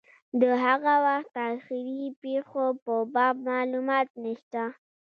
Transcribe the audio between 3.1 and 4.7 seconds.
باب معلومات نشته.